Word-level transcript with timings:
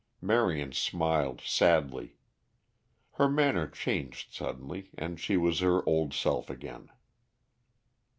Marion 0.19 0.71
smiled 0.71 1.41
sadly. 1.41 2.15
Her 3.11 3.29
manner 3.29 3.67
changed 3.67 4.33
suddenly 4.33 4.89
and 4.97 5.19
she 5.19 5.37
was 5.37 5.59
her 5.59 5.87
old 5.87 6.11
self 6.15 6.49
again. 6.49 6.89